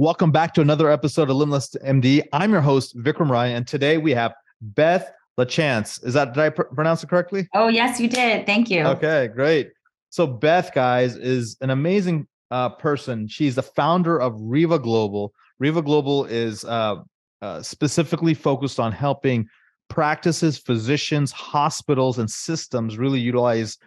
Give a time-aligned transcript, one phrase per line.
[0.00, 2.24] Welcome back to another episode of Limitless MD.
[2.32, 6.04] I'm your host, Vikram Raya, and today we have Beth LaChance.
[6.04, 7.48] Is that, did I pr- pronounce it correctly?
[7.54, 8.44] Oh, yes, you did.
[8.44, 8.82] Thank you.
[8.82, 9.70] Okay, great.
[10.10, 13.28] So, Beth, guys, is an amazing uh, person.
[13.28, 15.32] She's the founder of REVA Global.
[15.60, 16.96] REVA Global is uh,
[17.40, 19.48] uh, specifically focused on helping
[19.88, 23.78] practices, physicians, hospitals, and systems really utilize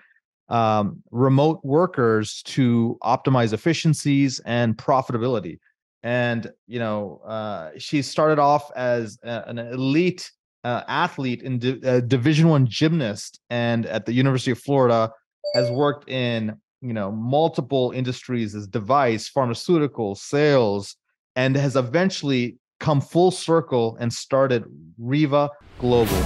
[0.48, 5.60] um, remote workers to optimize efficiencies and profitability
[6.08, 10.32] and you know uh, she started off as a, an elite
[10.64, 15.12] uh, athlete in di- uh, division one gymnast and at the university of florida
[15.54, 20.96] has worked in you know multiple industries as device pharmaceutical sales
[21.36, 24.64] and has eventually come full circle and started
[24.98, 26.24] reva global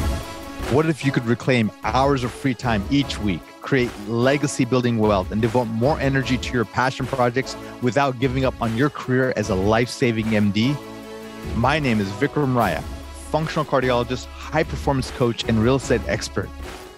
[0.70, 5.32] what if you could reclaim hours of free time each week, create legacy building wealth,
[5.32, 9.50] and devote more energy to your passion projects without giving up on your career as
[9.50, 10.78] a life saving MD?
[11.56, 12.82] My name is Vikram Raya,
[13.32, 16.50] functional cardiologist, high performance coach, and real estate expert.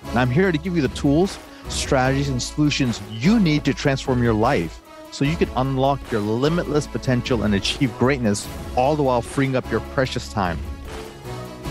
[0.10, 1.40] And I'm here to give you the tools,
[1.70, 6.88] strategies, and solutions you need to transform your life so you can unlock your limitless
[6.88, 10.60] potential and achieve greatness, all the while freeing up your precious time.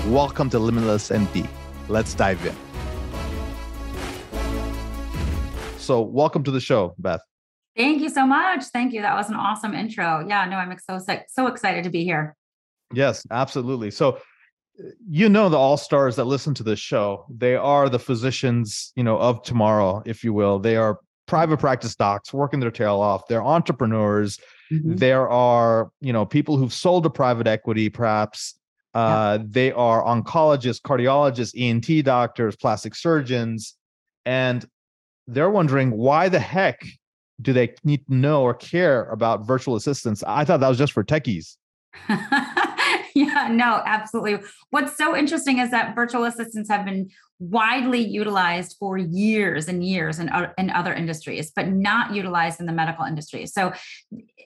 [0.09, 1.49] Welcome to Limitless MD.
[1.89, 2.55] Let's dive in.
[5.79, 7.21] So, welcome to the show, Beth.
[7.77, 8.65] Thank you so much.
[8.65, 9.03] Thank you.
[9.03, 10.25] That was an awesome intro.
[10.27, 12.37] Yeah, no, I'm so so excited to be here.
[12.93, 13.91] Yes, absolutely.
[13.91, 14.19] So,
[15.09, 17.27] you know the all stars that listen to this show.
[17.29, 20.59] They are the physicians, you know, of tomorrow, if you will.
[20.59, 23.27] They are private practice docs working their tail off.
[23.29, 24.39] They're entrepreneurs.
[24.71, 24.97] Mm-hmm.
[24.97, 28.55] There are, you know, people who've sold to private equity, perhaps
[28.95, 29.47] uh, yeah.
[29.49, 33.75] They are oncologists, cardiologists, ENT doctors, plastic surgeons,
[34.27, 34.67] and
[35.27, 36.85] they're wondering why the heck
[37.41, 40.23] do they need to know or care about virtual assistants?
[40.27, 41.57] I thought that was just for techies.
[42.09, 44.39] yeah, no, absolutely.
[44.71, 47.11] What's so interesting is that virtual assistants have been
[47.43, 52.73] widely utilized for years and years in, in other industries, but not utilized in the
[52.73, 53.47] medical industry.
[53.47, 53.73] So,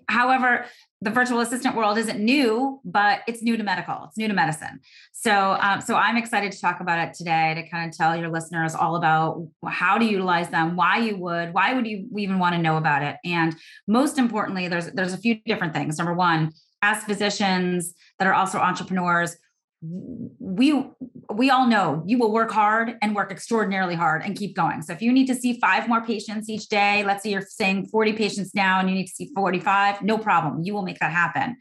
[0.09, 0.65] however,
[1.03, 4.05] the virtual assistant world isn't new, but it's new to medical.
[4.05, 4.81] It's new to medicine.
[5.13, 8.31] So, um, so I'm excited to talk about it today to kind of tell your
[8.31, 12.55] listeners all about how to utilize them, why you would, why would you even want
[12.55, 13.55] to know about it, and
[13.87, 15.99] most importantly, there's there's a few different things.
[15.99, 19.37] Number one, as physicians that are also entrepreneurs,
[20.39, 20.85] we
[21.35, 24.81] we all know you will work hard and work extraordinarily hard and keep going.
[24.83, 27.87] So if you need to see five more patients each day, let's say you're saying
[27.87, 30.63] 40 patients now and you need to see 45, no problem.
[30.63, 31.57] You will make that happen.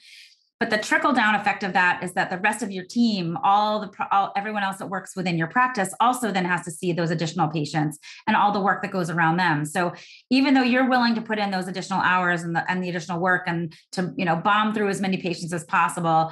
[0.59, 3.81] But the trickle down effect of that is that the rest of your team, all
[3.81, 7.11] the all, everyone else that works within your practice, also then has to see those
[7.11, 9.65] additional patients and all the work that goes around them.
[9.65, 9.93] So
[10.29, 13.19] even though you're willing to put in those additional hours and the and the additional
[13.19, 16.31] work and to you know bomb through as many patients as possible,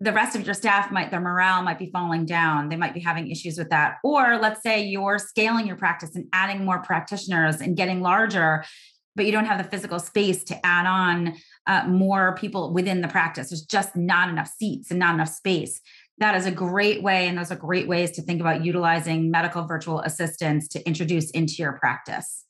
[0.00, 2.68] the rest of your staff might their morale might be falling down.
[2.68, 3.96] They might be having issues with that.
[4.04, 8.64] Or let's say you're scaling your practice and adding more practitioners and getting larger
[9.18, 11.34] but you don't have the physical space to add on
[11.66, 13.50] uh, more people within the practice.
[13.50, 15.80] There's just not enough seats and not enough space.
[16.18, 19.66] That is a great way and those are great ways to think about utilizing medical
[19.66, 22.44] virtual assistants to introduce into your practice.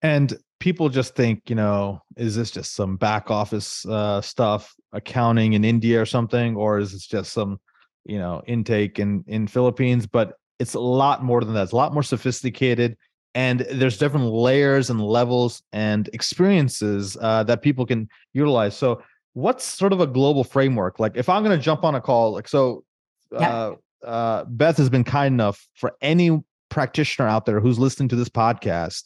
[0.00, 5.54] And people just think, you know, is this just some back office uh, stuff, accounting
[5.54, 7.58] in India or something, or is this just some,
[8.04, 10.06] you know, intake in in Philippines?
[10.06, 11.64] But it's a lot more than that.
[11.64, 12.96] It's a lot more sophisticated,
[13.34, 18.76] and there's different layers and levels and experiences uh, that people can utilize.
[18.76, 19.02] So,
[19.32, 21.00] what's sort of a global framework?
[21.00, 22.84] Like, if I'm going to jump on a call, like so.
[23.34, 23.72] Uh,
[24.04, 28.28] uh, Beth has been kind enough for any practitioner out there who's listening to this
[28.28, 29.04] podcast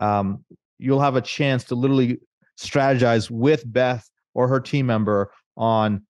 [0.00, 0.44] um,
[0.78, 2.18] you'll have a chance to literally
[2.58, 6.02] strategize with Beth or her team member on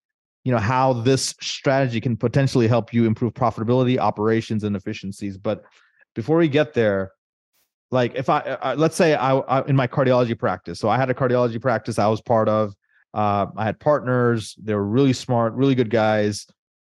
[0.44, 5.36] you know how this strategy can potentially help you improve profitability operations and efficiencies.
[5.36, 5.64] But
[6.14, 7.12] before we get there
[7.90, 11.10] like if i, I let's say I, I, in my cardiology practice so i had
[11.10, 12.74] a cardiology practice i was part of
[13.14, 16.46] uh, i had partners they were really smart really good guys.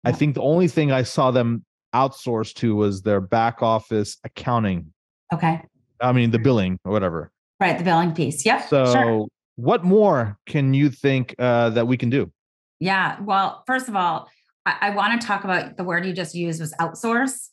[0.06, 1.64] I think the only thing i saw them
[1.96, 4.92] outsource to was their back office accounting.
[5.34, 5.62] Okay.
[6.02, 6.44] I mean the mm-hmm.
[6.44, 8.46] billing or whatever Right, the billing piece.
[8.46, 8.68] Yep.
[8.68, 9.28] So, sure.
[9.56, 12.32] what more can you think uh, that we can do?
[12.80, 13.20] Yeah.
[13.22, 14.30] Well, first of all,
[14.66, 17.50] I, I want to talk about the word you just used was outsource.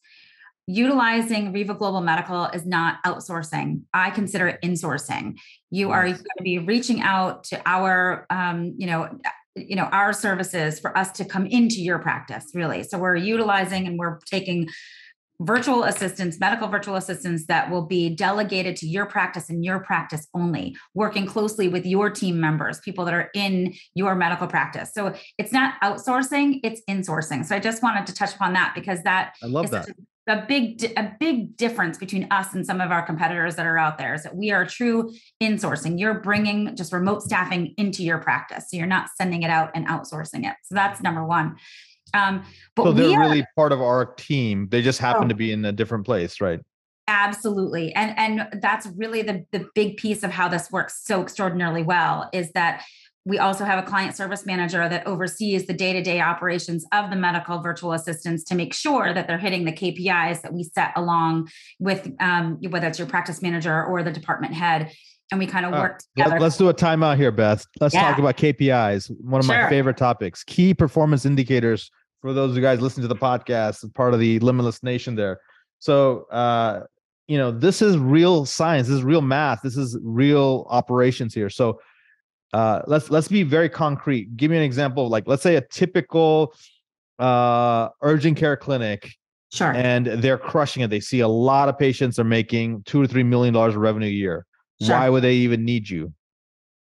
[0.67, 3.83] Utilizing REVA Global Medical is not outsourcing.
[3.93, 5.39] I consider it insourcing.
[5.71, 9.09] You are going to be reaching out to our, um, you know,
[9.57, 13.87] you know our services for us to come into your practice really so we're utilizing
[13.87, 14.69] and we're taking
[15.41, 20.29] virtual assistants, medical virtual assistants that will be delegated to your practice and your practice
[20.35, 24.93] only, working closely with your team members, people that are in your medical practice.
[24.93, 27.45] So it's not outsourcing, it's insourcing.
[27.45, 29.89] So I just wanted to touch upon that because that I love that.
[29.89, 29.93] A,
[30.33, 33.99] a big a big difference between us and some of our competitors that are out
[33.99, 35.13] there is that we are true
[35.43, 35.99] insourcing.
[35.99, 38.67] You're bringing just remote staffing into your practice.
[38.69, 40.55] So you're not sending it out and outsourcing it.
[40.65, 41.57] So that's number 1.
[42.15, 44.69] Um, but so they're are, really part of our team.
[44.71, 46.61] They just happen oh, to be in a different place, right?
[47.09, 47.93] Absolutely.
[47.95, 52.29] And and that's really the the big piece of how this works so extraordinarily well
[52.33, 52.85] is that
[53.27, 57.61] we also have a client service manager that oversees the day-to-day operations of the medical
[57.61, 62.11] virtual assistants to make sure that they're hitting the KPIs that we set along with
[62.19, 64.91] um, whether it's your practice manager or the department head
[65.31, 66.41] and we kind of work uh, together.
[66.41, 67.65] Let's do a timeout here, Beth.
[67.81, 68.09] Let's yeah.
[68.09, 69.11] talk about KPIs.
[69.21, 69.63] One of sure.
[69.63, 70.43] my favorite topics.
[70.45, 71.91] Key performance indicators
[72.21, 75.41] for those of you guys listening to the podcast, part of the Limitless Nation there.
[75.79, 76.85] So, uh,
[77.29, 78.89] you know, this is real science.
[78.89, 79.61] This is real math.
[79.63, 81.49] This is real operations here.
[81.49, 81.81] So,
[82.53, 84.37] uh, let's let's be very concrete.
[84.37, 85.09] Give me an example.
[85.09, 86.53] Like, let's say a typical
[87.19, 89.11] uh, urgent care clinic.
[89.53, 89.73] Sure.
[89.73, 90.91] And they're crushing it.
[90.91, 94.07] They see a lot of patients are making two to three million dollars of revenue
[94.07, 94.47] a year.
[94.81, 94.97] Sure.
[94.97, 96.13] Why would they even need you?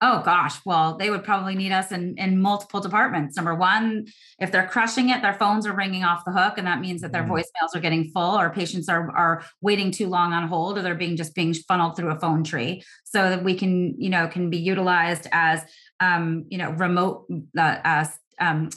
[0.05, 3.37] Oh gosh, well, they would probably need us in, in multiple departments.
[3.37, 4.07] Number one,
[4.37, 7.13] if they're crushing it, their phones are ringing off the hook, and that means that
[7.13, 7.29] their mm.
[7.29, 10.93] voicemails are getting full, or patients are are waiting too long on hold, or they're
[10.93, 14.49] being just being funneled through a phone tree, so that we can you know can
[14.49, 15.63] be utilized as
[16.01, 17.25] um, you know remote
[17.57, 18.05] uh, uh,
[18.41, 18.71] um,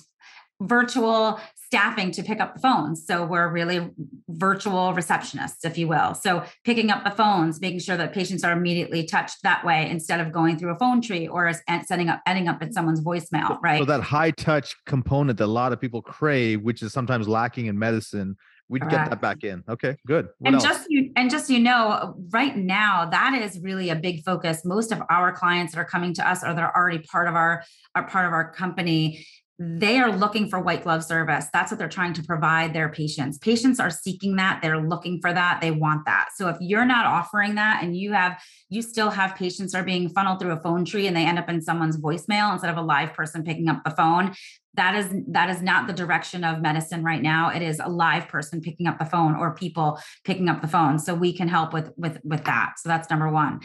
[0.61, 3.05] virtual staffing to pick up the phones.
[3.05, 3.91] So we're really
[4.29, 6.15] virtual receptionists, if you will.
[6.15, 10.21] So picking up the phones, making sure that patients are immediately touched that way instead
[10.21, 11.53] of going through a phone tree or
[11.85, 13.81] setting up, ending up in someone's voicemail, right?
[13.81, 17.67] So that high touch component that a lot of people crave, which is sometimes lacking
[17.67, 18.37] in medicine,
[18.69, 18.97] we'd Correct.
[18.97, 19.65] get that back in.
[19.69, 20.29] Okay, good.
[20.39, 20.65] What and else?
[20.65, 24.65] just you and just you know, right now that is really a big focus.
[24.65, 27.65] Most of our clients that are coming to us or they're already part of our
[27.97, 29.27] are part of our company
[29.59, 31.47] they are looking for white glove service.
[31.51, 33.39] That's what they're trying to provide their patients.
[33.39, 34.61] Patients are seeking that.
[34.61, 35.61] They're looking for that.
[35.63, 36.29] They want that.
[36.37, 38.39] So if you're not offering that and you have,
[38.69, 41.49] you still have patients are being funneled through a phone tree and they end up
[41.49, 44.35] in someone's voicemail instead of a live person picking up the phone,
[44.75, 47.49] that is that is not the direction of medicine right now.
[47.49, 50.99] It is a live person picking up the phone or people picking up the phone.
[50.99, 52.75] So we can help with with with that.
[52.77, 53.61] So that's number one.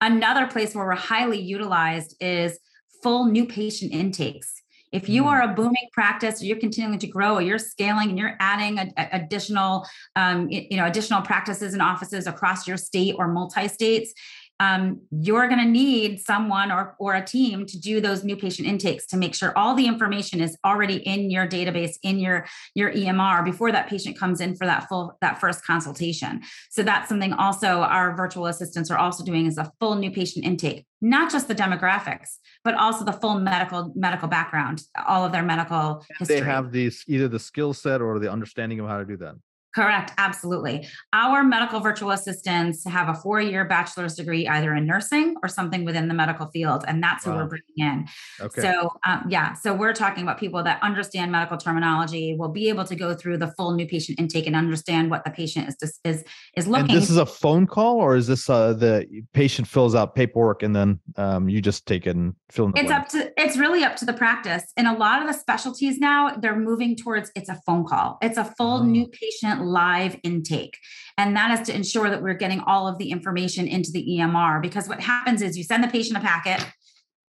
[0.00, 2.58] Another place where we're highly utilized is
[3.02, 4.62] full new patient intakes
[4.96, 5.26] if you mm.
[5.26, 8.78] are a booming practice, or you're continuing to grow, or you're scaling and you're adding
[8.78, 13.68] a, a additional, um, you know, additional practices and offices across your state or multi
[13.68, 14.14] states,
[14.58, 18.66] um, you're going to need someone or, or a team to do those new patient
[18.66, 22.92] intakes to make sure all the information is already in your database in your your
[22.92, 27.32] emr before that patient comes in for that full that first consultation so that's something
[27.34, 31.48] also our virtual assistants are also doing is a full new patient intake not just
[31.48, 36.36] the demographics but also the full medical medical background all of their medical history.
[36.36, 39.34] they have these either the skill set or the understanding of how to do that
[39.76, 40.12] Correct.
[40.16, 40.88] Absolutely.
[41.12, 45.84] Our medical virtual assistants have a four year bachelor's degree either in nursing or something
[45.84, 46.82] within the medical field.
[46.88, 47.32] And that's wow.
[47.32, 48.08] who we're bringing in.
[48.40, 48.62] Okay.
[48.62, 49.52] So, um, yeah.
[49.52, 53.36] So, we're talking about people that understand medical terminology, will be able to go through
[53.36, 56.24] the full new patient intake and understand what the patient is is,
[56.56, 59.94] is looking and This is a phone call or is this uh, the patient fills
[59.94, 63.30] out paperwork and then um, you just take it and fill in It's up to,
[63.36, 64.72] it's really up to the practice.
[64.78, 68.38] In a lot of the specialties now, they're moving towards it's a phone call, it's
[68.38, 68.84] a full oh.
[68.84, 70.78] new patient live intake.
[71.18, 74.62] And that is to ensure that we're getting all of the information into the EMR.
[74.62, 76.66] Because what happens is you send the patient a packet,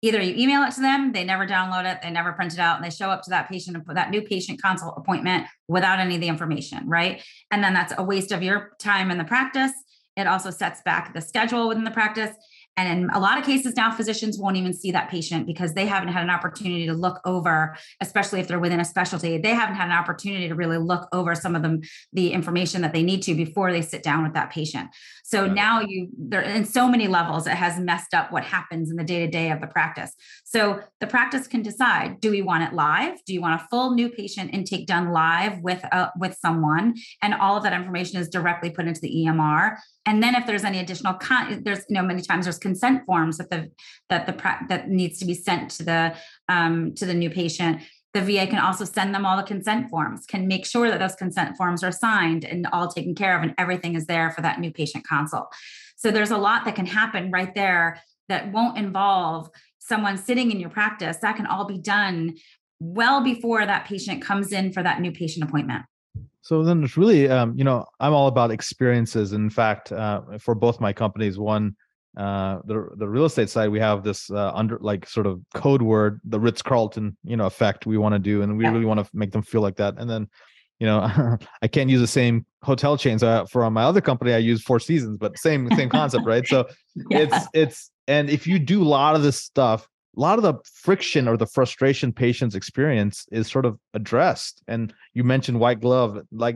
[0.01, 2.75] either you email it to them, they never download it, they never print it out,
[2.75, 6.21] and they show up to that patient that new patient consult appointment without any of
[6.21, 7.23] the information, right?
[7.51, 9.71] And then that's a waste of your time in the practice.
[10.15, 12.35] It also sets back the schedule within the practice.
[12.77, 15.87] And in a lot of cases now, physicians won't even see that patient because they
[15.87, 19.75] haven't had an opportunity to look over, especially if they're within a specialty, they haven't
[19.75, 21.81] had an opportunity to really look over some of them,
[22.13, 24.89] the information that they need to before they sit down with that patient.
[25.27, 28.95] So now you there in so many levels, it has messed up what happens in
[28.95, 30.13] the day-to-day of the practice.
[30.45, 33.17] So the practice can decide, do we want it live?
[33.25, 36.95] Do you want a full new patient intake done live with uh, with someone?
[37.21, 39.75] And all of that information is directly put into the EMR.
[40.05, 43.37] And then if there's any additional con- there's you know many times there's consent forms
[43.37, 43.69] that the
[44.07, 46.15] that the that needs to be sent to the
[46.47, 47.81] um, to the new patient
[48.17, 51.15] the VA can also send them all the consent forms, can make sure that those
[51.15, 54.59] consent forms are signed and all taken care of, and everything is there for that
[54.59, 55.53] new patient consult.
[55.95, 60.59] So there's a lot that can happen right there that won't involve someone sitting in
[60.59, 61.17] your practice.
[61.17, 62.35] That can all be done
[62.79, 65.83] well before that patient comes in for that new patient appointment.
[66.41, 69.33] So then it's really, um, you know, I'm all about experiences.
[69.33, 71.75] In fact, uh, for both my companies, one,
[72.17, 75.83] uh, the the real estate side, we have this uh, under like sort of code
[75.83, 78.71] word, the Ritz Carlton, you know, effect we want to do, and we yeah.
[78.71, 79.95] really want to make them feel like that.
[79.99, 80.27] And then,
[80.79, 84.33] you know, I can't use the same hotel chains uh, for my other company.
[84.33, 86.45] I use Four Seasons, but same same concept, right?
[86.47, 86.67] So
[87.11, 87.19] yeah.
[87.19, 90.55] it's it's and if you do a lot of this stuff, a lot of the
[90.73, 94.63] friction or the frustration patients experience is sort of addressed.
[94.67, 96.55] And you mentioned white glove, like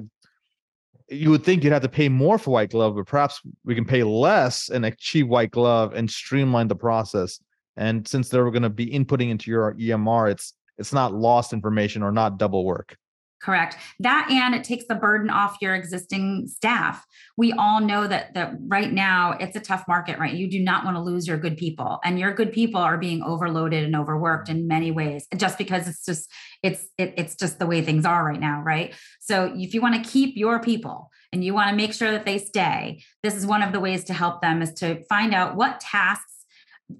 [1.11, 3.85] you would think you'd have to pay more for white glove, but perhaps we can
[3.85, 7.39] pay less and achieve white glove and streamline the process.
[7.75, 12.01] And since they're going to be inputting into your EMR, it's it's not lost information
[12.01, 12.97] or not double work.
[13.41, 13.75] Correct.
[13.99, 17.03] That and it takes the burden off your existing staff.
[17.37, 20.33] We all know that that right now it's a tough market, right?
[20.33, 21.99] You do not want to lose your good people.
[22.03, 26.05] And your good people are being overloaded and overworked in many ways just because it's
[26.05, 26.29] just
[26.61, 28.93] it's it, it's just the way things are right now, right?
[29.19, 32.25] So if you want to keep your people and you want to make sure that
[32.25, 35.55] they stay, this is one of the ways to help them is to find out
[35.55, 36.40] what tasks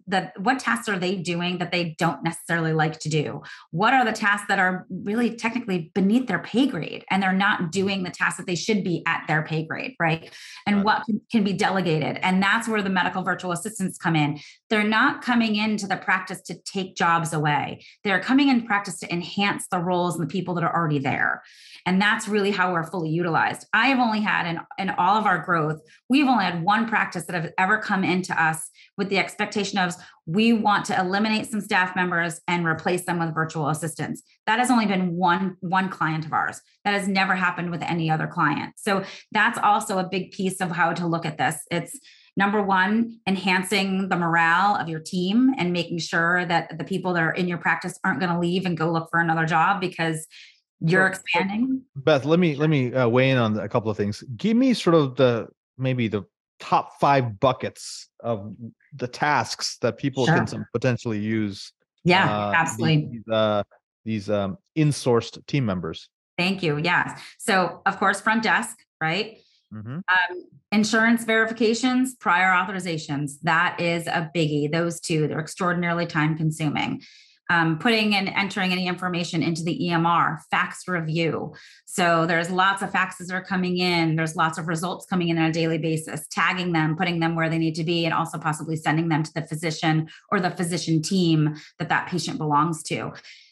[0.07, 3.41] that what tasks are they doing that they don't necessarily like to do?
[3.71, 7.71] What are the tasks that are really technically beneath their pay grade and they're not
[7.71, 10.33] doing the tasks that they should be at their pay grade right?
[10.65, 10.86] And right.
[10.86, 12.19] what can, can be delegated.
[12.21, 14.39] And that's where the medical virtual assistants come in.
[14.69, 17.83] They're not coming into the practice to take jobs away.
[18.03, 21.41] They're coming in practice to enhance the roles and the people that are already there.
[21.86, 23.65] And that's really how we're fully utilized.
[23.74, 27.25] I have only had in, in all of our growth we've only had one practice
[27.25, 28.69] that have ever come into us
[29.01, 29.96] with the expectation of
[30.27, 34.22] we want to eliminate some staff members and replace them with virtual assistants.
[34.46, 36.62] That has only been one one client of ours.
[36.86, 38.75] That has never happened with any other client.
[38.77, 41.58] So that's also a big piece of how to look at this.
[41.72, 42.00] It's
[42.38, 47.24] number one enhancing the morale of your team and making sure that the people that
[47.24, 50.27] are in your practice aren't going to leave and go look for another job because
[50.79, 54.24] you're expanding beth let me let me uh, weigh in on a couple of things
[54.36, 56.24] give me sort of the maybe the
[56.62, 58.56] top five buckets of
[58.94, 60.46] the tasks that people sure.
[60.46, 61.74] can potentially use.
[62.06, 63.10] Yeah, uh, absolutely.
[63.12, 63.63] These, uh,
[64.06, 66.10] these um, in-sourced team members.
[66.38, 66.77] Thank you.
[66.77, 67.20] Yeah.
[67.39, 69.38] So of course, front desk, right?
[69.74, 69.98] Mm-hmm.
[69.98, 73.34] Um, insurance verifications, prior authorizations.
[73.44, 74.72] That is a biggie.
[74.72, 77.01] Those two, they're extraordinarily time consuming
[77.51, 81.53] um, putting and entering any information into the EMR, fax review.
[81.84, 84.15] So there's lots of faxes are coming in.
[84.15, 87.50] There's lots of results coming in on a daily basis, tagging them, putting them where
[87.50, 91.01] they need to be, and also possibly sending them to the physician or the physician
[91.01, 93.12] team that that patient belongs to.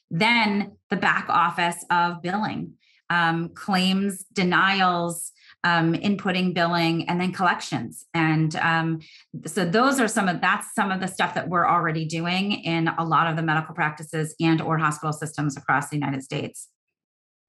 [0.10, 2.76] Then the back office of billing,
[3.10, 8.06] um, claims, denials, um, inputting billing and then collections.
[8.14, 9.00] And um,
[9.46, 12.88] so those are some of that's some of the stuff that we're already doing in
[12.88, 16.70] a lot of the medical practices and or hospital systems across the united states.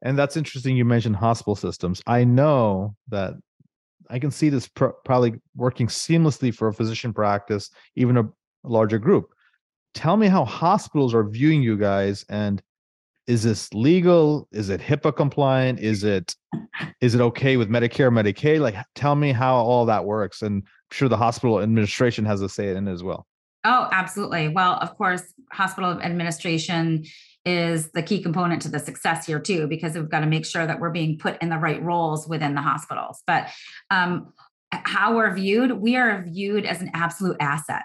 [0.02, 2.02] And that's interesting you mentioned hospital systems.
[2.06, 3.34] I know that
[4.08, 8.28] i can see this pr- probably working seamlessly for a physician practice even a
[8.64, 9.32] larger group.
[9.94, 12.60] Tell me how hospitals are viewing you guys and
[13.30, 14.48] is this legal?
[14.50, 15.78] Is it hipaa compliant?
[15.78, 16.34] Is it
[17.00, 18.60] is it okay with medicare medicaid?
[18.60, 22.48] Like tell me how all that works and I'm sure the hospital administration has a
[22.48, 23.28] say in it as well.
[23.64, 24.48] Oh absolutely.
[24.48, 25.22] Well of course
[25.52, 27.04] hospital administration
[27.46, 30.66] is the key component to the success here too because we've got to make sure
[30.66, 33.22] that we're being put in the right roles within the hospitals.
[33.28, 33.48] But
[33.92, 34.32] um,
[34.72, 37.84] how we're viewed we are viewed as an absolute asset.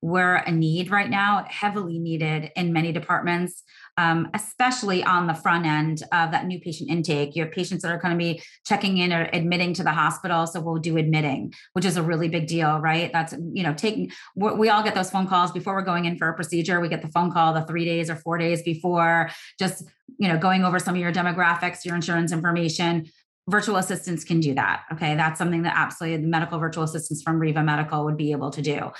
[0.00, 3.64] We're a need right now heavily needed in many departments
[3.96, 7.36] um, especially on the front end of that new patient intake.
[7.36, 10.46] You have patients that are going to be checking in or admitting to the hospital.
[10.46, 13.12] So we'll do admitting, which is a really big deal, right?
[13.12, 16.28] That's, you know, taking, we all get those phone calls before we're going in for
[16.28, 16.80] a procedure.
[16.80, 19.84] We get the phone call the three days or four days before, just,
[20.18, 23.06] you know, going over some of your demographics, your insurance information
[23.48, 24.84] virtual assistants can do that.
[24.92, 25.14] Okay.
[25.16, 28.62] That's something that absolutely the medical virtual assistants from REVA Medical would be able to
[28.62, 28.90] do.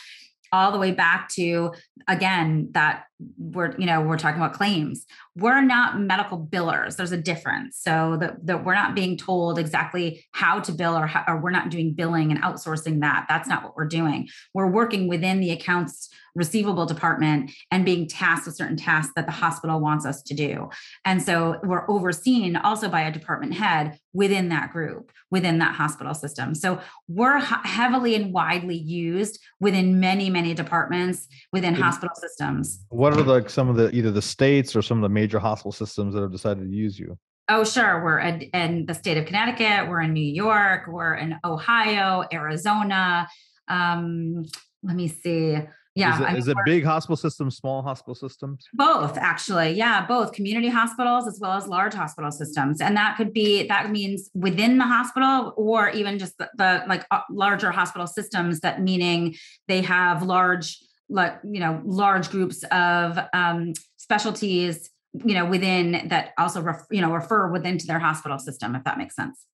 [0.55, 1.73] All the way back to,
[2.07, 3.05] again, that
[3.39, 5.07] we're you know we're talking about claims
[5.37, 6.97] we're not medical billers.
[6.97, 7.79] There's a difference.
[7.79, 11.51] So that, that we're not being told exactly how to bill or, how, or we're
[11.51, 13.27] not doing billing and outsourcing that.
[13.29, 14.29] That's not what we're doing.
[14.53, 19.33] We're working within the accounts receivable department and being tasked with certain tasks that the
[19.33, 20.69] hospital wants us to do.
[21.05, 26.15] And so we're overseen also by a department head within that group within that hospital
[26.15, 26.55] system.
[26.55, 32.85] So we're heavily and widely used within many many departments within hospital systems.
[32.91, 35.73] what are like some of the either the states or some of the major hospital
[35.73, 37.19] systems that have decided to use you?
[37.49, 38.03] Oh, sure.
[38.03, 39.89] We're in, in the state of Connecticut.
[39.89, 40.87] We're in New York.
[40.89, 43.29] We're in Ohio, Arizona.
[43.69, 44.45] Um,
[44.83, 45.59] let me see.
[45.95, 46.15] Yeah.
[46.15, 48.67] Is it, I mean, is it big hospital systems, small hospital systems?
[48.73, 49.73] Both, actually.
[49.73, 52.81] Yeah, both community hospitals as well as large hospital systems.
[52.81, 57.07] And that could be, that means within the hospital or even just the, the like
[57.11, 59.37] uh, larger hospital systems that meaning
[59.69, 60.79] they have large,
[61.09, 67.01] like, you know, large groups of um, specialties, you know, within that also, ref, you
[67.01, 69.45] know, refer within to their hospital system, if that makes sense.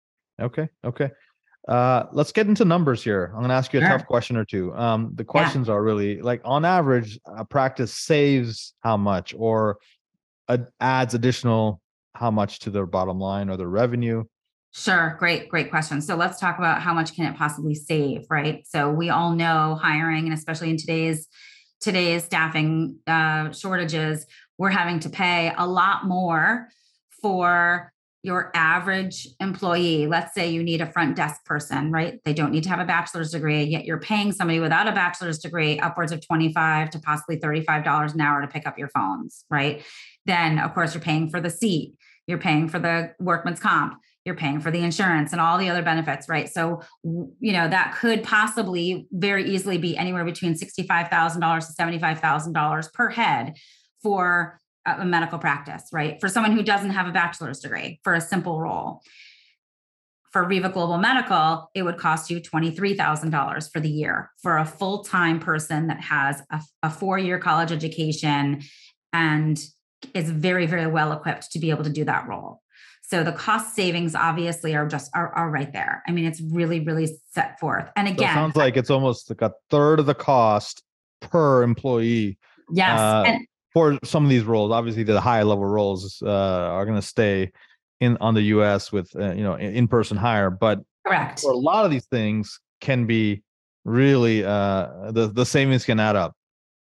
[0.40, 0.68] Okay.
[0.84, 1.10] Okay.
[1.68, 3.26] Uh, let's get into numbers here.
[3.34, 3.98] I'm going to ask you a Sure.
[3.98, 4.74] tough question or two.
[4.74, 9.78] Um, the questions are really like on average, a practice saves how much or
[10.48, 11.82] ad- adds additional
[12.14, 14.24] how much to their bottom line or their revenue?
[14.72, 15.16] Sure.
[15.18, 16.00] Great, great question.
[16.00, 18.64] So let's talk about how much can it possibly save, right?
[18.66, 21.28] So we all know hiring, and especially in today's
[21.80, 24.26] today's staffing uh, shortages,
[24.60, 26.68] we're having to pay a lot more
[27.22, 27.90] for
[28.22, 30.06] your average employee.
[30.06, 32.20] Let's say you need a front desk person, right?
[32.26, 35.38] They don't need to have a bachelor's degree, yet you're paying somebody without a bachelor's
[35.38, 39.82] degree upwards of 25 to possibly $35 an hour to pick up your phones, right?
[40.26, 41.94] Then, of course, you're paying for the seat,
[42.26, 43.94] you're paying for the workman's comp,
[44.26, 46.50] you're paying for the insurance and all the other benefits, right?
[46.50, 53.08] So, you know, that could possibly very easily be anywhere between $65,000 to $75,000 per
[53.08, 53.54] head
[54.02, 56.20] for a medical practice, right?
[56.20, 59.02] For someone who doesn't have a bachelor's degree for a simple role.
[60.32, 65.02] For REVA Global Medical, it would cost you $23,000 for the year for a full
[65.02, 68.62] time person that has a, a four year college education
[69.12, 69.60] and
[70.14, 72.62] is very, very well equipped to be able to do that role.
[73.02, 76.00] So the cost savings obviously are just are, are right there.
[76.06, 77.90] I mean, it's really, really set forth.
[77.96, 80.84] And So it again, sounds like it's almost like a third of the cost
[81.20, 82.38] per employee
[82.70, 83.00] yes.
[83.00, 84.72] uh, and for some of these roles.
[84.72, 87.52] Obviously, the high level roles uh, are going to stay
[88.00, 88.92] in on the U.S.
[88.92, 91.40] with uh, you know in person hire, but correct.
[91.40, 93.42] for a lot of these things can be
[93.84, 96.34] really uh, the the savings can add up.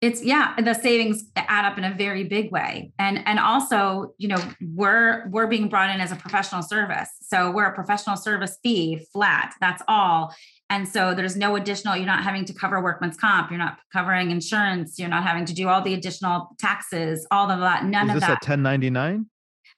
[0.01, 4.27] it's yeah the savings add up in a very big way and and also you
[4.27, 4.37] know
[4.73, 8.99] we're we're being brought in as a professional service so we're a professional service fee
[9.11, 10.33] flat that's all
[10.69, 14.31] and so there's no additional you're not having to cover workman's comp you're not covering
[14.31, 18.15] insurance you're not having to do all the additional taxes all of that none Is
[18.15, 19.25] of this that a 1099?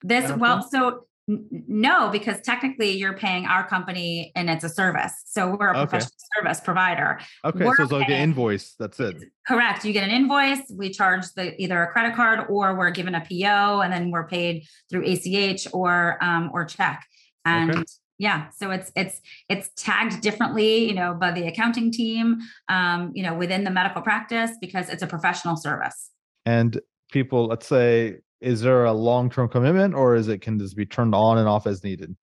[0.03, 0.69] this well thing?
[0.81, 5.67] so n- no because technically you're paying our company and it's a service so we're
[5.69, 5.89] a Okay.
[5.89, 8.75] professional service provider Okay, We're so it's like an invoice.
[8.79, 9.15] That's it.
[9.47, 9.85] Correct.
[9.85, 10.61] You get an invoice.
[10.73, 14.27] We charge the either a credit card or we're given a PO, and then we're
[14.27, 17.05] paid through ACH or um, or check.
[17.45, 17.85] And
[18.17, 23.23] yeah, so it's it's it's tagged differently, you know, by the accounting team, um, you
[23.23, 26.09] know, within the medical practice because it's a professional service.
[26.45, 26.79] And
[27.11, 30.85] people, let's say, is there a long term commitment, or is it can this be
[30.85, 32.15] turned on and off as needed?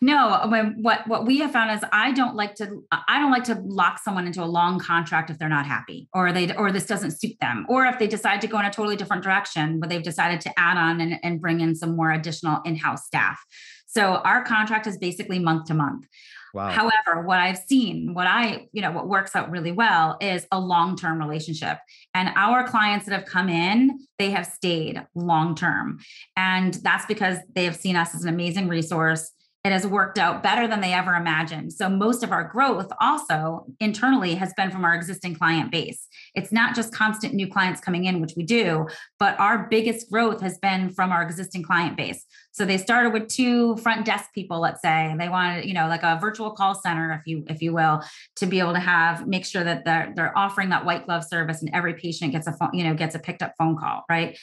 [0.00, 3.44] No, when what what we have found is I don't like to I don't like
[3.44, 6.86] to lock someone into a long contract if they're not happy or they or this
[6.86, 9.88] doesn't suit them or if they decide to go in a totally different direction but
[9.88, 13.38] they've decided to add on and, and bring in some more additional in-house staff.
[13.86, 16.06] So our contract is basically month to month.
[16.54, 16.70] Wow.
[16.70, 20.58] However, what I've seen, what I, you know, what works out really well is a
[20.58, 21.78] long-term relationship.
[22.14, 25.98] And our clients that have come in, they have stayed long-term.
[26.36, 29.30] And that's because they have seen us as an amazing resource.
[29.64, 31.72] It has worked out better than they ever imagined.
[31.72, 36.06] So most of our growth also internally has been from our existing client base.
[36.34, 38.86] It's not just constant new clients coming in, which we do,
[39.18, 42.24] but our biggest growth has been from our existing client base.
[42.52, 46.02] So they started with two front desk people, let's say, they wanted, you know, like
[46.02, 48.02] a virtual call center, if you if you will,
[48.36, 51.62] to be able to have make sure that they're they're offering that white glove service
[51.62, 54.38] and every patient gets a phone, you know, gets a picked up phone call, right?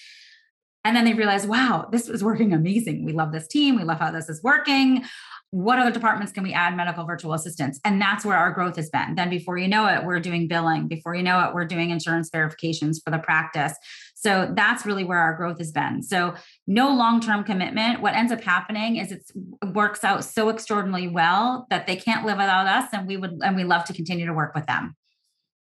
[0.85, 3.03] And then they realize, wow, this is working amazing.
[3.03, 3.75] We love this team.
[3.75, 5.03] We love how this is working.
[5.49, 7.79] What other departments can we add medical virtual assistants?
[7.83, 9.15] And that's where our growth has been.
[9.15, 10.87] Then before you know it, we're doing billing.
[10.87, 13.73] Before you know it, we're doing insurance verifications for the practice.
[14.13, 16.03] So that's really where our growth has been.
[16.03, 16.35] So
[16.67, 18.01] no long-term commitment.
[18.01, 19.31] What ends up happening is it
[19.73, 23.55] works out so extraordinarily well that they can't live without us, and we would and
[23.55, 24.95] we love to continue to work with them.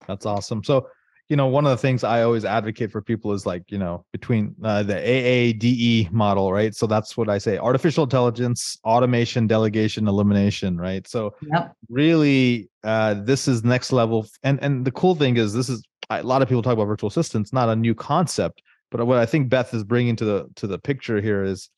[0.06, 0.64] That's awesome.
[0.64, 0.88] So,
[1.28, 4.04] you know, one of the things I always advocate for people is like, you know,
[4.12, 6.74] between uh, the AADE model, right?
[6.74, 11.06] So that's what I say artificial intelligence, automation, delegation, elimination, right?
[11.06, 11.76] So, Yep.
[11.90, 14.26] really, uh, this is next level.
[14.42, 17.08] And, and the cool thing is, this is a lot of people talk about virtual
[17.08, 18.62] assistants, not a new concept.
[18.90, 21.68] But what I think Beth is bringing to the to the picture here is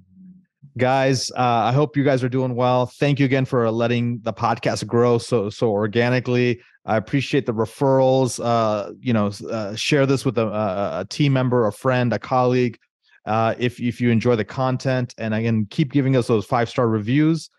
[0.78, 2.86] Guys, uh, I hope you guys are doing well.
[2.86, 6.62] Thank you again for letting the podcast grow so so organically.
[6.86, 8.44] I appreciate the referrals.
[8.44, 12.78] Uh, you know, uh, share this with a, a team member, a friend, a colleague
[13.26, 16.88] uh, if if you enjoy the content, and again, keep giving us those five star
[16.88, 17.50] reviews.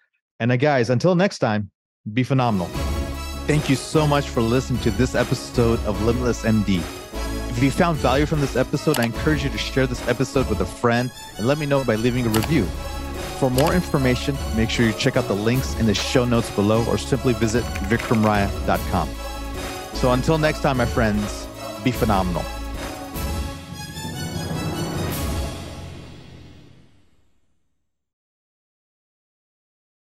[0.40, 1.70] And uh, guys, until next time,
[2.12, 2.66] be phenomenal.
[3.46, 6.78] Thank you so much for listening to this episode of Limitless MD.
[7.50, 10.60] If you found value from this episode, I encourage you to share this episode with
[10.60, 12.64] a friend and let me know by leaving a review.
[13.38, 16.84] For more information, make sure you check out the links in the show notes below
[16.86, 19.08] or simply visit vikramraya.com.
[19.94, 21.46] So until next time, my friends,
[21.84, 22.44] be phenomenal.